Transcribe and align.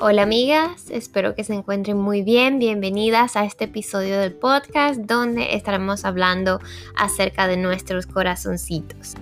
Hola 0.00 0.22
amigas, 0.22 0.90
espero 0.90 1.34
que 1.34 1.42
se 1.42 1.54
encuentren 1.54 1.96
muy 1.96 2.22
bien. 2.22 2.60
Bienvenidas 2.60 3.34
a 3.34 3.44
este 3.44 3.64
episodio 3.64 4.20
del 4.20 4.32
podcast 4.32 5.00
donde 5.00 5.56
estaremos 5.56 6.04
hablando 6.04 6.60
acerca 6.96 7.48
de 7.48 7.56
nuestros 7.56 8.06
corazoncitos. 8.06 9.14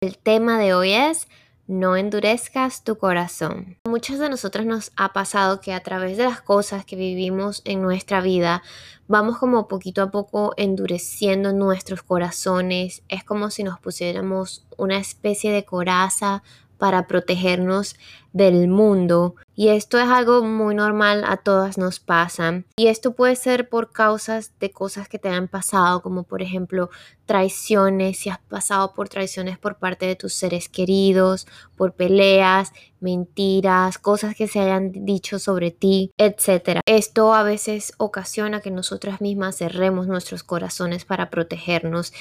El 0.00 0.16
tema 0.16 0.58
de 0.58 0.72
hoy 0.72 0.92
es 0.92 1.28
no 1.66 1.96
endurezcas 1.96 2.84
tu 2.84 2.96
corazón. 2.96 3.76
Muchas 3.84 4.18
de 4.18 4.30
nosotras 4.30 4.64
nos 4.64 4.90
ha 4.96 5.12
pasado 5.12 5.60
que 5.60 5.74
a 5.74 5.82
través 5.82 6.16
de 6.16 6.24
las 6.24 6.40
cosas 6.40 6.86
que 6.86 6.96
vivimos 6.96 7.60
en 7.66 7.82
nuestra 7.82 8.22
vida, 8.22 8.62
vamos 9.08 9.38
como 9.38 9.68
poquito 9.68 10.02
a 10.02 10.10
poco 10.10 10.54
endureciendo 10.56 11.52
nuestros 11.52 12.02
corazones. 12.02 13.02
Es 13.08 13.24
como 13.24 13.50
si 13.50 13.62
nos 13.62 13.78
pusiéramos 13.78 14.64
una 14.76 14.96
especie 14.96 15.52
de 15.52 15.64
coraza 15.64 16.42
para 16.82 17.06
protegernos 17.06 17.94
del 18.32 18.68
mundo. 18.68 19.34
Y 19.54 19.68
esto 19.68 19.98
es 19.98 20.08
algo 20.08 20.42
muy 20.42 20.74
normal, 20.74 21.24
a 21.26 21.36
todas 21.36 21.76
nos 21.76 22.00
pasa. 22.00 22.64
Y 22.76 22.86
esto 22.86 23.14
puede 23.14 23.36
ser 23.36 23.68
por 23.68 23.92
causas 23.92 24.52
de 24.58 24.70
cosas 24.70 25.08
que 25.08 25.18
te 25.18 25.28
han 25.28 25.48
pasado, 25.48 26.00
como 26.02 26.22
por 26.22 26.40
ejemplo 26.40 26.88
traiciones, 27.26 28.18
si 28.18 28.30
has 28.30 28.38
pasado 28.38 28.94
por 28.94 29.08
traiciones 29.08 29.58
por 29.58 29.78
parte 29.78 30.06
de 30.06 30.16
tus 30.16 30.34
seres 30.34 30.68
queridos, 30.68 31.46
por 31.76 31.92
peleas, 31.92 32.72
mentiras, 33.00 33.98
cosas 33.98 34.34
que 34.34 34.48
se 34.48 34.60
hayan 34.60 34.92
dicho 35.04 35.38
sobre 35.38 35.70
ti, 35.70 36.12
etc. 36.16 36.80
Esto 36.86 37.34
a 37.34 37.42
veces 37.42 37.92
ocasiona 37.98 38.60
que 38.60 38.70
nosotras 38.70 39.20
mismas 39.20 39.56
cerremos 39.58 40.06
nuestros 40.06 40.42
corazones 40.42 41.04
para 41.04 41.30
protegernos 41.30 42.12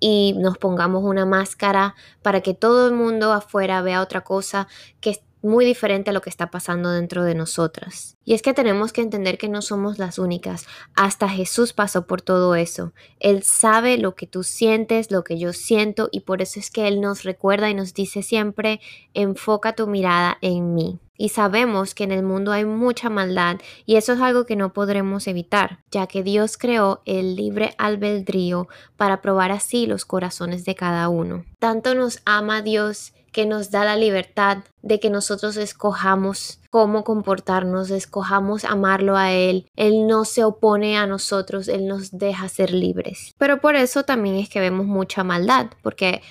y 0.00 0.34
nos 0.38 0.58
pongamos 0.58 1.02
una 1.04 1.26
máscara 1.26 1.94
para 2.22 2.40
que 2.40 2.54
todo 2.54 2.86
el 2.86 2.94
mundo 2.94 3.32
afuera 3.32 3.82
vea 3.82 4.00
otra 4.00 4.22
cosa 4.22 4.68
que 5.00 5.10
muy 5.42 5.64
diferente 5.64 6.10
a 6.10 6.12
lo 6.12 6.20
que 6.20 6.30
está 6.30 6.50
pasando 6.50 6.90
dentro 6.90 7.24
de 7.24 7.34
nosotras. 7.34 8.16
Y 8.24 8.34
es 8.34 8.42
que 8.42 8.54
tenemos 8.54 8.92
que 8.92 9.00
entender 9.00 9.38
que 9.38 9.48
no 9.48 9.62
somos 9.62 9.98
las 9.98 10.18
únicas. 10.18 10.66
Hasta 10.94 11.28
Jesús 11.28 11.72
pasó 11.72 12.06
por 12.06 12.22
todo 12.22 12.54
eso. 12.54 12.92
Él 13.20 13.42
sabe 13.42 13.98
lo 13.98 14.14
que 14.14 14.26
tú 14.26 14.42
sientes, 14.42 15.10
lo 15.10 15.24
que 15.24 15.38
yo 15.38 15.52
siento 15.52 16.08
y 16.12 16.20
por 16.20 16.42
eso 16.42 16.60
es 16.60 16.70
que 16.70 16.88
Él 16.88 17.00
nos 17.00 17.22
recuerda 17.22 17.70
y 17.70 17.74
nos 17.74 17.94
dice 17.94 18.22
siempre, 18.22 18.80
enfoca 19.14 19.74
tu 19.74 19.86
mirada 19.86 20.38
en 20.40 20.74
mí 20.74 21.00
y 21.18 21.30
sabemos 21.30 21.94
que 21.94 22.04
en 22.04 22.12
el 22.12 22.22
mundo 22.22 22.52
hay 22.52 22.64
mucha 22.64 23.10
maldad 23.10 23.58
y 23.84 23.96
eso 23.96 24.12
es 24.14 24.20
algo 24.20 24.46
que 24.46 24.56
no 24.56 24.72
podremos 24.72 25.26
evitar, 25.26 25.80
ya 25.90 26.06
que 26.06 26.22
Dios 26.22 26.56
creó 26.56 27.02
el 27.04 27.34
libre 27.34 27.74
albedrío 27.76 28.68
para 28.96 29.20
probar 29.20 29.50
así 29.50 29.86
los 29.86 30.04
corazones 30.04 30.64
de 30.64 30.76
cada 30.76 31.08
uno. 31.08 31.44
Tanto 31.58 31.94
nos 31.94 32.20
ama 32.24 32.62
Dios 32.62 33.12
que 33.32 33.46
nos 33.46 33.70
da 33.70 33.84
la 33.84 33.96
libertad 33.96 34.58
de 34.82 35.00
que 35.00 35.10
nosotros 35.10 35.56
escojamos 35.56 36.60
cómo 36.70 37.04
comportarnos, 37.04 37.90
escojamos 37.90 38.64
amarlo 38.64 39.16
a 39.16 39.32
Él. 39.32 39.66
Él 39.76 40.06
no 40.06 40.24
se 40.24 40.44
opone 40.44 40.96
a 40.98 41.06
nosotros, 41.06 41.68
Él 41.68 41.86
nos 41.86 42.16
deja 42.18 42.48
ser 42.48 42.72
libres. 42.72 43.34
Pero 43.38 43.60
por 43.60 43.76
eso 43.76 44.04
también 44.04 44.36
es 44.36 44.48
que 44.48 44.60
vemos 44.60 44.86
mucha 44.86 45.24
maldad, 45.24 45.66
porque 45.82 46.22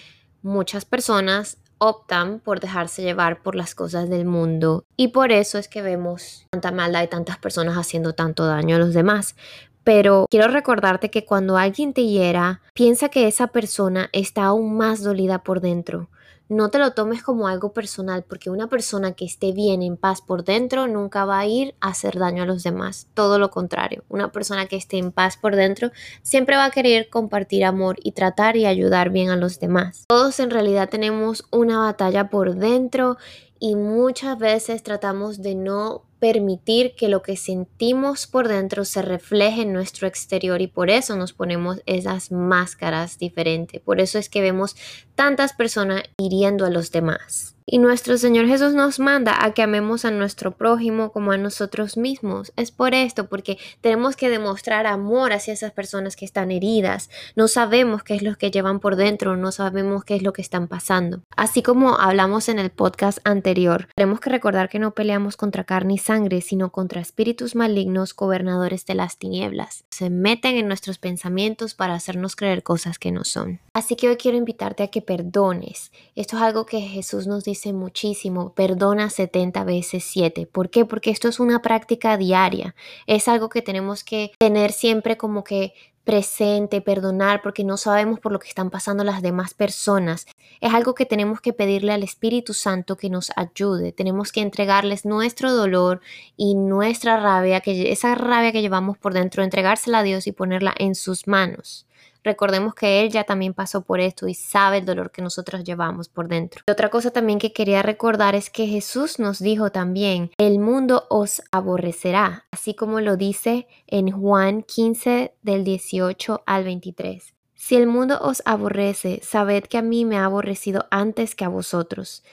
muchas 0.41 0.85
personas 0.85 1.57
optan 1.79 2.39
por 2.39 2.59
dejarse 2.59 3.03
llevar 3.03 3.43
por 3.43 3.55
las 3.55 3.75
cosas 3.75 4.09
del 4.09 4.25
mundo 4.25 4.85
y 4.95 5.09
por 5.09 5.31
eso 5.31 5.59
es 5.59 5.67
que 5.67 5.83
vemos 5.83 6.47
tanta 6.49 6.71
maldad 6.71 7.03
y 7.03 7.07
tantas 7.07 7.37
personas 7.37 7.75
haciendo 7.77 8.13
tanto 8.13 8.47
daño 8.47 8.77
a 8.77 8.79
los 8.79 8.93
demás. 8.93 9.35
Pero 9.83 10.25
quiero 10.29 10.49
recordarte 10.49 11.09
que 11.09 11.23
cuando 11.23 11.55
alguien 11.55 11.93
te 11.93 12.03
hiera, 12.03 12.61
piensa 12.73 13.07
que 13.07 13.27
esa 13.27 13.47
persona 13.47 14.09
está 14.11 14.45
aún 14.45 14.75
más 14.75 15.01
dolida 15.01 15.43
por 15.43 15.61
dentro 15.61 16.09
no 16.49 16.69
te 16.69 16.79
lo 16.79 16.91
tomes 16.91 17.23
como 17.23 17.47
algo 17.47 17.73
personal, 17.73 18.23
porque 18.23 18.49
una 18.49 18.67
persona 18.67 19.13
que 19.13 19.25
esté 19.25 19.51
bien, 19.51 19.81
en 19.81 19.97
paz 19.97 20.21
por 20.21 20.43
dentro, 20.43 20.87
nunca 20.87 21.25
va 21.25 21.39
a 21.39 21.45
ir 21.45 21.75
a 21.79 21.89
hacer 21.89 22.17
daño 22.17 22.43
a 22.43 22.45
los 22.45 22.63
demás. 22.63 23.07
Todo 23.13 23.39
lo 23.39 23.49
contrario, 23.49 24.03
una 24.09 24.31
persona 24.31 24.67
que 24.67 24.75
esté 24.75 24.97
en 24.97 25.11
paz 25.11 25.37
por 25.37 25.55
dentro 25.55 25.91
siempre 26.21 26.55
va 26.55 26.65
a 26.65 26.71
querer 26.71 27.09
compartir 27.09 27.65
amor 27.65 27.97
y 28.01 28.13
tratar 28.13 28.57
y 28.57 28.65
ayudar 28.65 29.09
bien 29.09 29.29
a 29.29 29.35
los 29.35 29.59
demás. 29.59 30.05
Todos 30.07 30.39
en 30.39 30.49
realidad 30.49 30.89
tenemos 30.89 31.45
una 31.51 31.79
batalla 31.79 32.29
por 32.29 32.55
dentro 32.55 33.17
y 33.59 33.75
muchas 33.75 34.37
veces 34.37 34.83
tratamos 34.83 35.41
de 35.41 35.55
no 35.55 36.03
permitir 36.19 36.95
que 36.95 37.09
lo 37.09 37.21
que 37.21 37.37
sentimos 37.37 38.27
por 38.27 38.47
dentro 38.47 38.85
se 38.85 39.01
refleje 39.01 39.61
en 39.61 39.73
nuestro 39.73 40.07
exterior 40.07 40.61
y 40.61 40.67
por 40.67 40.89
eso 40.89 41.15
nos 41.15 41.33
ponemos 41.33 41.81
esas 41.85 42.31
máscaras 42.31 43.17
diferentes. 43.17 43.81
Por 43.81 44.01
eso 44.01 44.19
es 44.19 44.29
que 44.29 44.41
vemos 44.41 44.75
tantas 45.15 45.53
personas 45.53 46.03
hiriendo 46.17 46.65
a 46.65 46.69
los 46.69 46.91
demás. 46.91 47.57
Y 47.69 47.79
nuestro 47.79 48.17
Señor 48.17 48.47
Jesús 48.47 48.73
nos 48.73 48.97
manda 48.97 49.43
a 49.43 49.51
que 49.51 49.61
amemos 49.61 50.05
a 50.05 50.11
nuestro 50.11 50.55
prójimo 50.55 51.11
como 51.11 51.33
a 51.33 51.37
nosotros 51.37 51.97
mismos. 51.97 52.53
Es 52.55 52.71
por 52.71 52.93
esto, 52.93 53.27
porque 53.27 53.57
tenemos 53.81 54.15
que 54.15 54.29
demostrar 54.29 54.87
amor 54.87 55.33
hacia 55.33 55.53
esas 55.53 55.73
personas 55.73 56.15
que 56.15 56.23
están 56.23 56.49
heridas. 56.49 57.09
No 57.35 57.49
sabemos 57.49 58.03
qué 58.03 58.15
es 58.15 58.21
lo 58.21 58.37
que 58.37 58.51
llevan 58.51 58.79
por 58.79 58.95
dentro, 58.95 59.35
no 59.35 59.51
sabemos 59.51 60.05
qué 60.05 60.15
es 60.15 60.23
lo 60.23 60.31
que 60.31 60.41
están 60.41 60.69
pasando. 60.69 61.23
Así 61.35 61.61
como 61.61 61.99
hablamos 61.99 62.47
en 62.47 62.59
el 62.59 62.69
podcast 62.69 63.19
anterior, 63.25 63.89
tenemos 63.97 64.21
que 64.21 64.29
recordar 64.29 64.69
que 64.69 64.79
no 64.79 64.91
peleamos 64.91 65.35
contra 65.35 65.65
carne 65.65 65.95
y 65.95 65.97
sangre, 66.07 66.39
sino 66.41 66.71
contra 66.71 67.01
espíritus 67.01 67.53
malignos, 67.53 68.15
gobernadores 68.15 68.85
de 68.85 68.95
las 68.95 69.17
tinieblas. 69.17 69.83
Se 69.89 70.09
meten 70.09 70.55
en 70.55 70.67
nuestros 70.67 70.97
pensamientos 70.97 71.73
para 71.73 71.95
hacernos 71.95 72.35
creer 72.37 72.63
cosas 72.63 72.97
que 72.97 73.11
no 73.11 73.25
son. 73.25 73.59
Así 73.73 73.95
que 73.97 74.07
hoy 74.07 74.15
quiero 74.15 74.37
invitarte 74.37 74.83
a 74.83 74.87
que 74.87 75.01
perdones. 75.01 75.91
Esto 76.15 76.37
es 76.37 76.43
algo 76.43 76.65
que 76.65 76.79
Jesús 76.79 77.27
nos 77.27 77.43
dice 77.43 77.73
muchísimo, 77.73 78.53
perdona 78.53 79.09
70 79.09 79.63
veces 79.65 80.05
7. 80.05 80.47
¿Por 80.47 80.69
qué? 80.69 80.85
Porque 80.85 81.11
esto 81.11 81.27
es 81.27 81.41
una 81.41 81.61
práctica 81.61 82.17
diaria. 82.17 82.73
Es 83.05 83.27
algo 83.27 83.49
que 83.49 83.61
tenemos 83.61 84.03
que 84.05 84.31
tener 84.39 84.71
siempre 84.71 85.17
como 85.17 85.43
que 85.43 85.73
presente, 86.07 86.79
perdonar, 86.79 87.41
porque 87.41 87.65
no 87.65 87.75
sabemos 87.75 88.21
por 88.21 88.31
lo 88.31 88.39
que 88.39 88.47
están 88.47 88.69
pasando 88.69 89.03
las 89.03 89.21
demás 89.21 89.53
personas. 89.53 90.25
Es 90.61 90.73
algo 90.73 90.95
que 90.95 91.05
tenemos 91.05 91.41
que 91.41 91.51
pedirle 91.51 91.91
al 91.91 92.01
Espíritu 92.01 92.53
Santo 92.53 92.95
que 92.95 93.09
nos 93.09 93.29
ayude. 93.35 93.91
Tenemos 93.91 94.31
que 94.31 94.39
entregarles 94.39 95.03
nuestro 95.03 95.51
dolor 95.51 95.99
y 96.37 96.55
nuestra 96.55 97.19
rabia, 97.19 97.59
que 97.59 97.91
esa 97.91 98.15
rabia 98.15 98.53
que 98.53 98.61
llevamos 98.61 98.97
por 98.97 99.13
dentro, 99.13 99.43
entregársela 99.43 99.99
a 99.99 100.03
Dios 100.03 100.27
y 100.27 100.31
ponerla 100.31 100.73
en 100.77 100.95
sus 100.95 101.27
manos. 101.27 101.86
Recordemos 102.23 102.75
que 102.75 103.01
Él 103.01 103.09
ya 103.09 103.23
también 103.23 103.53
pasó 103.53 103.81
por 103.81 103.99
esto 103.99 104.27
y 104.27 104.33
sabe 104.33 104.79
el 104.79 104.85
dolor 104.85 105.11
que 105.11 105.21
nosotros 105.21 105.63
llevamos 105.63 106.09
por 106.09 106.27
dentro. 106.27 106.61
otra 106.69 106.89
cosa 106.89 107.11
también 107.11 107.39
que 107.39 107.53
quería 107.53 107.81
recordar 107.83 108.35
es 108.35 108.49
que 108.49 108.67
Jesús 108.67 109.19
nos 109.19 109.39
dijo 109.39 109.71
también, 109.71 110.31
el 110.37 110.59
mundo 110.59 111.05
os 111.09 111.41
aborrecerá, 111.51 112.45
así 112.51 112.73
como 112.73 112.99
lo 112.99 113.15
dice 113.15 113.67
en 113.87 114.11
Juan 114.11 114.63
15 114.63 115.33
del 115.41 115.63
18 115.63 116.43
al 116.45 116.63
23. 116.63 117.33
Si 117.55 117.75
el 117.75 117.87
mundo 117.87 118.19
os 118.21 118.43
aborrece, 118.45 119.19
sabed 119.23 119.63
que 119.63 119.77
a 119.77 119.81
mí 119.81 120.05
me 120.05 120.17
ha 120.17 120.25
aborrecido 120.25 120.85
antes 120.91 121.33
que 121.33 121.45
a 121.45 121.49
vosotros. 121.49 122.23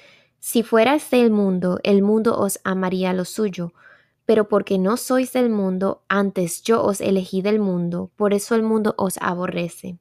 Si 0.41 0.63
fuerais 0.63 1.09
del 1.11 1.31
mundo, 1.31 1.81
el 1.83 2.03
mundo 2.03 2.39
os 2.39 2.61
amaría 2.65 3.13
lo 3.13 3.25
suyo 3.25 3.73
pero 4.27 4.49
porque 4.49 4.79
no 4.79 4.97
sois 4.97 5.33
del 5.33 5.51
mundo, 5.51 6.03
antes 6.09 6.63
yo 6.63 6.83
os 6.83 7.01
elegí 7.01 7.43
del 7.43 7.59
mundo, 7.59 8.11
por 8.17 8.35
eso 8.35 8.55
el 8.55 8.63
mundo 8.63 8.95
os 8.97 9.17
aborrece. 9.21 9.99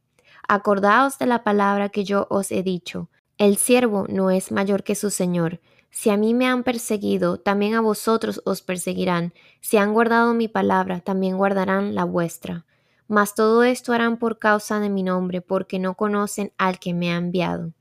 Acordaos 0.47 1.17
de 1.19 1.25
la 1.25 1.43
palabra 1.43 1.89
que 1.89 2.03
yo 2.03 2.27
os 2.29 2.51
he 2.51 2.63
dicho, 2.63 3.09
el 3.37 3.57
siervo 3.57 4.05
no 4.09 4.29
es 4.29 4.51
mayor 4.51 4.83
que 4.83 4.95
su 4.95 5.09
Señor. 5.09 5.59
Si 5.89 6.09
a 6.09 6.17
mí 6.17 6.33
me 6.33 6.47
han 6.47 6.63
perseguido, 6.63 7.37
también 7.37 7.73
a 7.73 7.81
vosotros 7.81 8.41
os 8.45 8.61
perseguirán. 8.61 9.33
Si 9.59 9.77
han 9.77 9.93
guardado 9.93 10.33
mi 10.33 10.47
palabra, 10.47 11.01
también 11.01 11.37
guardarán 11.37 11.95
la 11.95 12.03
vuestra. 12.03 12.65
Mas 13.07 13.35
todo 13.35 13.63
esto 13.63 13.91
harán 13.91 14.17
por 14.17 14.39
causa 14.39 14.79
de 14.79 14.89
mi 14.89 15.03
nombre, 15.03 15.41
porque 15.41 15.79
no 15.79 15.95
conocen 15.95 16.53
al 16.57 16.79
que 16.79 16.93
me 16.93 17.11
ha 17.11 17.17
enviado. 17.17 17.73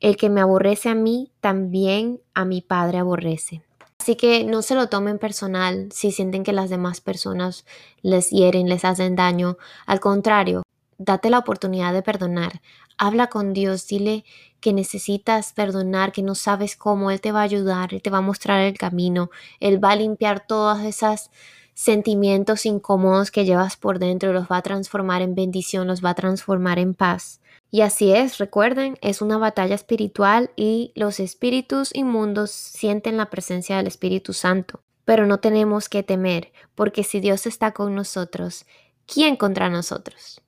El 0.00 0.16
que 0.16 0.30
me 0.30 0.40
aborrece 0.40 0.88
a 0.88 0.94
mí, 0.94 1.32
también 1.40 2.20
a 2.34 2.44
mi 2.44 2.62
Padre 2.62 2.98
aborrece. 2.98 3.62
Así 4.02 4.16
que 4.16 4.42
no 4.42 4.62
se 4.62 4.74
lo 4.74 4.88
tomen 4.88 5.20
personal 5.20 5.88
si 5.92 6.10
sienten 6.10 6.42
que 6.42 6.52
las 6.52 6.70
demás 6.70 7.00
personas 7.00 7.64
les 8.02 8.30
hieren, 8.30 8.68
les 8.68 8.84
hacen 8.84 9.14
daño. 9.14 9.58
Al 9.86 10.00
contrario, 10.00 10.64
date 10.98 11.30
la 11.30 11.38
oportunidad 11.38 11.92
de 11.92 12.02
perdonar. 12.02 12.62
Habla 12.98 13.28
con 13.28 13.52
Dios, 13.52 13.86
dile 13.86 14.24
que 14.58 14.72
necesitas 14.72 15.52
perdonar, 15.52 16.10
que 16.10 16.22
no 16.24 16.34
sabes 16.34 16.74
cómo, 16.74 17.12
Él 17.12 17.20
te 17.20 17.30
va 17.30 17.42
a 17.42 17.44
ayudar, 17.44 17.94
Él 17.94 18.02
te 18.02 18.10
va 18.10 18.18
a 18.18 18.22
mostrar 18.22 18.62
el 18.62 18.76
camino, 18.76 19.30
Él 19.60 19.82
va 19.82 19.92
a 19.92 19.96
limpiar 19.96 20.44
todas 20.48 20.84
esas 20.84 21.30
sentimientos 21.74 22.66
incómodos 22.66 23.30
que 23.30 23.44
llevas 23.44 23.76
por 23.76 23.98
dentro, 23.98 24.32
los 24.32 24.46
va 24.46 24.58
a 24.58 24.62
transformar 24.62 25.22
en 25.22 25.34
bendición, 25.34 25.86
los 25.86 26.04
va 26.04 26.10
a 26.10 26.14
transformar 26.14 26.78
en 26.78 26.94
paz. 26.94 27.40
Y 27.70 27.80
así 27.80 28.12
es, 28.12 28.36
recuerden, 28.36 28.98
es 29.00 29.22
una 29.22 29.38
batalla 29.38 29.74
espiritual 29.74 30.50
y 30.56 30.92
los 30.94 31.20
espíritus 31.20 31.94
inmundos 31.94 32.50
sienten 32.50 33.16
la 33.16 33.30
presencia 33.30 33.78
del 33.78 33.86
Espíritu 33.86 34.34
Santo. 34.34 34.82
Pero 35.06 35.26
no 35.26 35.40
tenemos 35.40 35.88
que 35.88 36.02
temer, 36.02 36.52
porque 36.74 37.02
si 37.02 37.18
Dios 37.18 37.46
está 37.46 37.72
con 37.72 37.94
nosotros, 37.94 38.66
¿quién 39.06 39.36
contra 39.36 39.70
nosotros? 39.70 40.42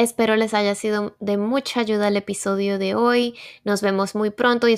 Espero 0.00 0.34
les 0.36 0.54
haya 0.54 0.74
sido 0.74 1.14
de 1.20 1.36
mucha 1.36 1.80
ayuda 1.80 2.08
el 2.08 2.16
episodio 2.16 2.78
de 2.78 2.94
hoy. 2.94 3.36
Nos 3.64 3.82
vemos 3.82 4.14
muy 4.14 4.30
pronto 4.30 4.66
y 4.66 4.68